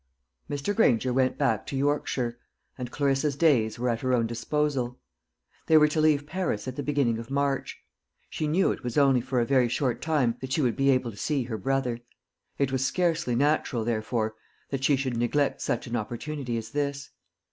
Mr. 0.49 0.75
Granger 0.75 1.13
went 1.13 1.37
back 1.37 1.67
to 1.67 1.75
Yorkshire; 1.77 2.39
and 2.75 2.89
Clarissa's 2.89 3.35
days 3.35 3.77
were 3.77 3.87
at 3.87 3.99
her 4.01 4.15
own 4.15 4.25
disposal. 4.25 4.99
They 5.67 5.77
were 5.77 5.87
to 5.89 6.01
leave 6.01 6.25
Paris 6.25 6.67
at 6.67 6.75
the 6.75 6.81
beginning 6.81 7.19
of 7.19 7.29
March. 7.29 7.79
She 8.27 8.47
knew 8.47 8.71
it 8.71 8.83
was 8.83 8.97
only 8.97 9.21
for 9.21 9.39
a 9.39 9.45
very 9.45 9.69
short 9.69 10.01
time 10.01 10.37
that 10.41 10.53
she 10.53 10.61
would 10.63 10.75
be 10.75 10.89
able 10.89 11.11
to 11.11 11.17
see 11.17 11.43
her 11.43 11.57
brother. 11.59 11.99
It 12.57 12.71
was 12.71 12.83
scarcely 12.83 13.35
natural, 13.35 13.85
therefore, 13.85 14.33
that 14.71 14.83
she 14.83 14.95
should 14.95 15.17
neglect 15.17 15.61
such 15.61 15.85
an 15.85 15.95
opportunity 15.95 16.57
as 16.57 16.71
this. 16.71 17.11